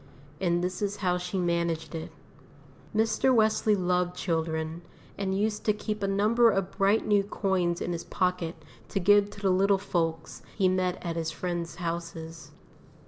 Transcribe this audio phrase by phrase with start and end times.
[0.39, 2.11] And this is how she managed it.
[2.95, 3.31] Mr.
[3.31, 4.81] Wesley loved children,
[5.15, 8.55] and used to keep a number of bright new coins in his pocket
[8.89, 12.49] to give to the little folks he met at his friends' houses.